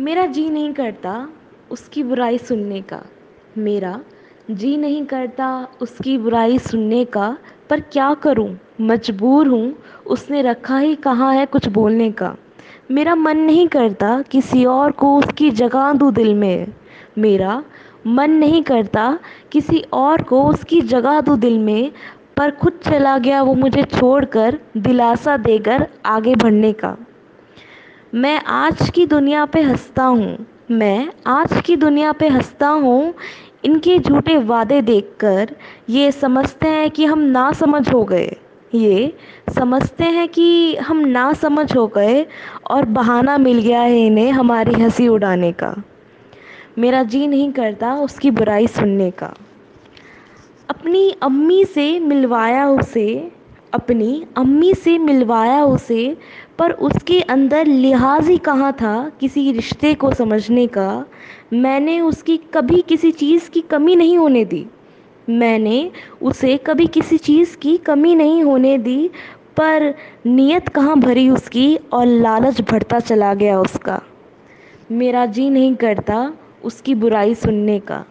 मेरा 0.00 0.26
जी 0.26 0.50
नहीं 0.50 0.72
करता 0.72 1.28
उसकी 1.70 2.02
बुराई 2.02 2.38
सुनने 2.38 2.80
का। 2.80 3.02
मेरा 3.58 4.00
जी 4.50 4.76
नहीं 4.76 5.06
करता 5.06 5.68
उसकी 5.80 6.18
बुराई 6.18 6.58
सुनने 6.58 7.04
का। 7.04 7.38
पर 7.70 7.80
क्या 7.80 8.14
करूँ? 8.14 8.58
मजबूर 8.80 9.48
हूँ, 9.48 9.74
उसने 10.06 10.42
रखा 10.42 10.78
ही 10.78 10.94
कहाँ 10.94 11.34
है 11.34 11.46
कुछ 11.46 11.68
बोलने 11.68 12.10
का। 12.10 12.36
मेरा 12.90 13.14
मन 13.14 13.36
नहीं 13.36 13.68
करता 13.68 14.22
किसी 14.22 14.64
और 14.64 14.92
को 14.92 15.18
उसकी 15.18 15.50
जगह 15.50 15.92
दूँ 15.92 16.12
दिल 16.12 16.34
में। 16.34 16.72
मेरा 17.18 17.64
मन 18.06 18.30
नहीं 18.30 18.62
करता 18.62 19.18
किसी 19.52 19.84
और 19.92 20.22
को 20.22 20.44
उसकी 20.44 20.80
जगह 20.80 21.20
दूँ 21.20 21.38
दिल 21.38 21.58
में। 21.58 21.92
पर 22.36 22.50
खुद 22.50 22.72
चला 22.72 23.18
गया 23.18 23.42
वो 23.42 23.54
मुझे 23.54 23.82
छोड़कर 23.82 24.58
दिलासा 24.76 25.36
देकर 25.36 25.86
आगे 26.06 26.36
बढ़ने 26.36 26.72
का। 26.72 26.96
मैं 28.14 28.40
आज 28.42 28.90
की 28.90 29.06
दुनिया 29.06 29.44
पे 29.46 29.60
हंसता 29.62 30.04
हूँ। 30.04 30.46
मैं 30.70 31.12
आज 31.26 31.62
की 31.66 31.76
दुनिया 31.76 32.12
पे 32.12 32.28
हंसता 32.28 32.68
हूँ। 32.68 33.14
इनके 33.64 33.98
झूठे 33.98 34.36
वादे 34.36 34.82
देखकर 34.82 35.56
ये 35.90 36.12
समझते 36.12 36.68
हैं 36.68 36.90
कि 36.90 37.04
हम 37.04 37.18
ना 37.18 37.52
समझ 37.52 37.92
हो 37.92 38.04
गए। 38.04 38.36
ये 38.74 39.16
समझते 39.54 40.04
हैं 40.04 40.28
कि 40.28 40.76
हम 40.76 40.98
ना 40.98 41.32
समझ 41.32 41.76
हो 41.76 41.86
गए 41.86 42.26
और 42.70 42.84
बहाना 42.84 43.38
मिल 43.38 43.58
गया 43.58 43.80
है 43.80 44.06
इन्हें 44.06 44.32
हमारी 44.32 44.72
हँसी 44.72 45.08
उड़ाने 45.08 45.52
का। 45.52 45.82
मेरा 46.78 47.02
जी 47.02 47.26
नहीं 47.26 47.52
करता 47.52 47.94
उसकी 47.94 48.30
बुराई 48.30 48.66
सुनने 48.66 49.10
का। 49.10 49.34
अपनी 50.68 51.16
अम्मी 51.22 51.64
से 51.64 52.00
मिलवाया 52.00 52.68
उसे 52.68 53.32
अपनी 53.74 54.24
अम्मी 54.36 54.74
से 54.74 54.98
मिलवाया 54.98 55.64
उसे, 55.64 56.16
पर 56.58 56.70
उसके 56.70 57.20
अंदर 57.20 57.66
लिहाज 57.66 58.28
ही 58.28 58.38
कहाँ 58.38 58.72
था 58.72 59.12
किसी 59.20 59.52
रिश्ते 59.52 59.94
को 59.94 60.14
समझने 60.14 60.66
का? 60.66 61.04
मैंने 61.52 62.00
उसकी 62.00 62.36
कभी 62.36 62.82
किसी 62.82 63.10
चीज़ 63.10 63.50
की 63.50 63.60
कमी 63.60 63.96
नहीं 63.96 64.18
होने 64.18 64.44
दी। 64.44 64.66
मैंने 65.30 65.90
उसे 66.22 66.56
कभी 66.56 66.86
किसी 66.86 67.18
चीज़ 67.18 67.56
की 67.56 67.76
कमी 67.76 68.14
नहीं 68.14 68.42
होने 68.42 68.78
दी, 68.78 69.10
पर 69.56 69.94
नीयत 70.26 70.68
कहाँ 70.68 71.00
भरी 71.00 71.28
उसकी 71.30 71.76
और 71.76 72.06
लालच 72.06 72.60
बढ़ता 72.60 73.00
चला 73.00 73.34
गया 73.34 73.60
उसका। 73.60 74.02
मेरा 74.92 75.26
जी 75.26 75.50
नहीं 75.50 75.74
करता 75.74 76.32
उसकी 76.64 76.94
बुराई 76.94 77.34
सुनने 77.34 77.78
का। 77.78 78.04